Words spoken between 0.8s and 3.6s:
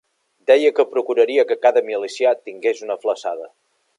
procuraria que «cada milicià tingués una flassada».